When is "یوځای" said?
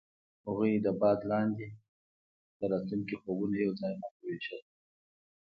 3.65-3.93